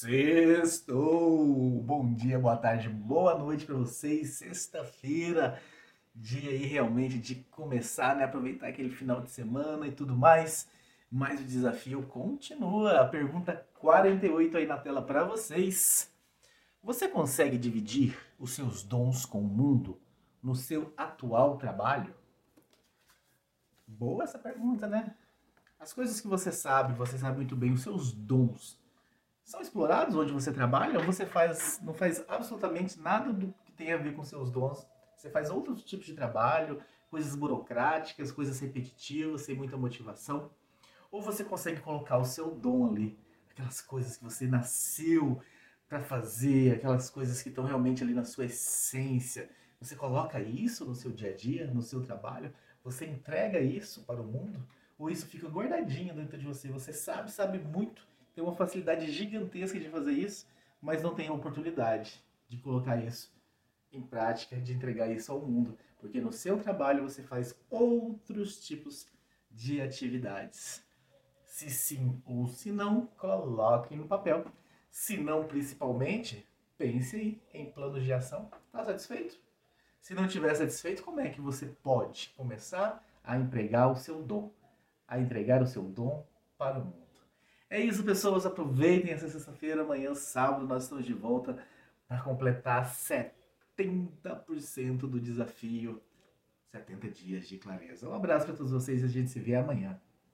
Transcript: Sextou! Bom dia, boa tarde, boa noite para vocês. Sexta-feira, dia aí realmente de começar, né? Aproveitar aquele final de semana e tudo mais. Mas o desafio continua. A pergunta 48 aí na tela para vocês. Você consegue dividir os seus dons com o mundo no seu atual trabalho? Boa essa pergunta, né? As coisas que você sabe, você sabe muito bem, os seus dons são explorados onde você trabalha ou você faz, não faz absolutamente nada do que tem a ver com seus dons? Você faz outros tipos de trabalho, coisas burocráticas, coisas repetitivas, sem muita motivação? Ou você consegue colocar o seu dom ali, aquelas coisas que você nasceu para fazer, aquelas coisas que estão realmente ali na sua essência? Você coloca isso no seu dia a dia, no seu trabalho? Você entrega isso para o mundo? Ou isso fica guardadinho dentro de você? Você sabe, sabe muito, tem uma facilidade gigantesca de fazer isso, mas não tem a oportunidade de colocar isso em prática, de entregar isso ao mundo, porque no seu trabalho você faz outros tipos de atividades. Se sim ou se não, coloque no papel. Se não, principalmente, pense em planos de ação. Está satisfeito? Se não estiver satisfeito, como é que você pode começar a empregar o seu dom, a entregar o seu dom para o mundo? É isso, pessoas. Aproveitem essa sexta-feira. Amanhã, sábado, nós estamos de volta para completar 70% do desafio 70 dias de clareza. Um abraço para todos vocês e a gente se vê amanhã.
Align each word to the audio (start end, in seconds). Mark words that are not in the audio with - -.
Sextou! 0.00 1.82
Bom 1.82 2.14
dia, 2.14 2.38
boa 2.38 2.56
tarde, 2.56 2.88
boa 2.88 3.36
noite 3.36 3.66
para 3.66 3.74
vocês. 3.74 4.34
Sexta-feira, 4.34 5.60
dia 6.14 6.50
aí 6.50 6.66
realmente 6.66 7.18
de 7.18 7.34
começar, 7.50 8.14
né? 8.14 8.22
Aproveitar 8.22 8.68
aquele 8.68 8.90
final 8.90 9.20
de 9.20 9.28
semana 9.28 9.88
e 9.88 9.90
tudo 9.90 10.14
mais. 10.14 10.68
Mas 11.10 11.40
o 11.40 11.44
desafio 11.44 12.04
continua. 12.04 13.00
A 13.00 13.08
pergunta 13.08 13.66
48 13.80 14.58
aí 14.58 14.66
na 14.68 14.78
tela 14.78 15.02
para 15.02 15.24
vocês. 15.24 16.14
Você 16.80 17.08
consegue 17.08 17.58
dividir 17.58 18.16
os 18.38 18.52
seus 18.52 18.84
dons 18.84 19.26
com 19.26 19.40
o 19.40 19.48
mundo 19.48 20.00
no 20.40 20.54
seu 20.54 20.94
atual 20.96 21.56
trabalho? 21.56 22.14
Boa 23.84 24.22
essa 24.22 24.38
pergunta, 24.38 24.86
né? 24.86 25.12
As 25.76 25.92
coisas 25.92 26.20
que 26.20 26.28
você 26.28 26.52
sabe, 26.52 26.94
você 26.94 27.18
sabe 27.18 27.38
muito 27.38 27.56
bem, 27.56 27.72
os 27.72 27.82
seus 27.82 28.12
dons 28.12 28.78
são 29.48 29.62
explorados 29.62 30.14
onde 30.14 30.30
você 30.30 30.52
trabalha 30.52 30.98
ou 30.98 31.06
você 31.06 31.24
faz, 31.24 31.80
não 31.82 31.94
faz 31.94 32.22
absolutamente 32.28 33.00
nada 33.00 33.32
do 33.32 33.54
que 33.64 33.72
tem 33.72 33.94
a 33.94 33.96
ver 33.96 34.14
com 34.14 34.22
seus 34.22 34.50
dons? 34.50 34.86
Você 35.16 35.30
faz 35.30 35.48
outros 35.48 35.82
tipos 35.82 36.04
de 36.04 36.12
trabalho, 36.12 36.82
coisas 37.10 37.34
burocráticas, 37.34 38.30
coisas 38.30 38.60
repetitivas, 38.60 39.40
sem 39.40 39.56
muita 39.56 39.74
motivação? 39.74 40.50
Ou 41.10 41.22
você 41.22 41.42
consegue 41.42 41.80
colocar 41.80 42.18
o 42.18 42.26
seu 42.26 42.50
dom 42.50 42.90
ali, 42.90 43.18
aquelas 43.50 43.80
coisas 43.80 44.18
que 44.18 44.24
você 44.24 44.46
nasceu 44.46 45.40
para 45.88 46.00
fazer, 46.00 46.74
aquelas 46.74 47.08
coisas 47.08 47.40
que 47.40 47.48
estão 47.48 47.64
realmente 47.64 48.02
ali 48.04 48.12
na 48.12 48.26
sua 48.26 48.44
essência? 48.44 49.48
Você 49.80 49.96
coloca 49.96 50.38
isso 50.38 50.84
no 50.84 50.94
seu 50.94 51.10
dia 51.10 51.30
a 51.30 51.34
dia, 51.34 51.66
no 51.68 51.80
seu 51.80 52.02
trabalho? 52.02 52.52
Você 52.84 53.06
entrega 53.06 53.58
isso 53.60 54.02
para 54.02 54.20
o 54.20 54.26
mundo? 54.26 54.62
Ou 54.98 55.08
isso 55.08 55.26
fica 55.26 55.48
guardadinho 55.48 56.14
dentro 56.14 56.36
de 56.36 56.44
você? 56.44 56.68
Você 56.68 56.92
sabe, 56.92 57.30
sabe 57.30 57.58
muito, 57.58 58.06
tem 58.38 58.44
uma 58.44 58.54
facilidade 58.54 59.10
gigantesca 59.10 59.80
de 59.80 59.88
fazer 59.88 60.12
isso, 60.12 60.46
mas 60.80 61.02
não 61.02 61.12
tem 61.12 61.26
a 61.26 61.32
oportunidade 61.32 62.22
de 62.48 62.56
colocar 62.58 62.96
isso 62.96 63.36
em 63.90 64.00
prática, 64.00 64.56
de 64.56 64.72
entregar 64.72 65.10
isso 65.10 65.32
ao 65.32 65.40
mundo, 65.40 65.76
porque 65.98 66.20
no 66.20 66.30
seu 66.32 66.56
trabalho 66.56 67.02
você 67.02 67.20
faz 67.20 67.58
outros 67.68 68.64
tipos 68.64 69.08
de 69.50 69.80
atividades. 69.80 70.86
Se 71.46 71.68
sim 71.68 72.22
ou 72.24 72.46
se 72.46 72.70
não, 72.70 73.06
coloque 73.06 73.96
no 73.96 74.06
papel. 74.06 74.44
Se 74.88 75.16
não, 75.16 75.42
principalmente, 75.42 76.46
pense 76.76 77.42
em 77.52 77.72
planos 77.72 78.04
de 78.04 78.12
ação. 78.12 78.48
Está 78.66 78.84
satisfeito? 78.84 79.36
Se 80.00 80.14
não 80.14 80.26
estiver 80.26 80.54
satisfeito, 80.54 81.02
como 81.02 81.18
é 81.18 81.28
que 81.28 81.40
você 81.40 81.66
pode 81.66 82.32
começar 82.36 83.04
a 83.24 83.36
empregar 83.36 83.90
o 83.90 83.96
seu 83.96 84.22
dom, 84.22 84.52
a 85.08 85.18
entregar 85.18 85.60
o 85.60 85.66
seu 85.66 85.82
dom 85.82 86.24
para 86.56 86.78
o 86.78 86.84
mundo? 86.84 87.07
É 87.70 87.80
isso, 87.80 88.02
pessoas. 88.02 88.46
Aproveitem 88.46 89.12
essa 89.12 89.28
sexta-feira. 89.28 89.82
Amanhã, 89.82 90.14
sábado, 90.14 90.66
nós 90.66 90.84
estamos 90.84 91.04
de 91.04 91.12
volta 91.12 91.58
para 92.06 92.20
completar 92.20 92.90
70% 92.90 95.00
do 95.00 95.20
desafio 95.20 96.00
70 96.72 97.08
dias 97.08 97.48
de 97.48 97.58
clareza. 97.58 98.08
Um 98.08 98.14
abraço 98.14 98.46
para 98.46 98.54
todos 98.54 98.72
vocês 98.72 99.02
e 99.02 99.04
a 99.04 99.08
gente 99.08 99.30
se 99.30 99.40
vê 99.40 99.54
amanhã. 99.54 100.00